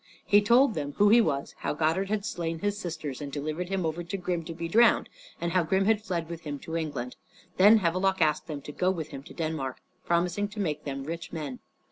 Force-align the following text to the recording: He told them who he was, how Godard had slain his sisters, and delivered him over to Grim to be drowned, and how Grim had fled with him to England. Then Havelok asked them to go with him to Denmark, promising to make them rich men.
He 0.25 0.41
told 0.41 0.73
them 0.73 0.93
who 0.93 1.09
he 1.09 1.21
was, 1.21 1.53
how 1.59 1.75
Godard 1.75 2.09
had 2.09 2.25
slain 2.25 2.57
his 2.57 2.75
sisters, 2.75 3.21
and 3.21 3.31
delivered 3.31 3.69
him 3.69 3.85
over 3.85 4.01
to 4.03 4.17
Grim 4.17 4.43
to 4.45 4.53
be 4.55 4.67
drowned, 4.67 5.09
and 5.39 5.51
how 5.51 5.61
Grim 5.61 5.85
had 5.85 6.01
fled 6.01 6.27
with 6.27 6.41
him 6.41 6.57
to 6.61 6.75
England. 6.75 7.17
Then 7.57 7.81
Havelok 7.81 8.19
asked 8.19 8.47
them 8.47 8.61
to 8.63 8.71
go 8.71 8.89
with 8.89 9.09
him 9.09 9.21
to 9.21 9.33
Denmark, 9.35 9.79
promising 10.03 10.47
to 10.47 10.59
make 10.59 10.85
them 10.85 11.03
rich 11.03 11.31
men. 11.31 11.59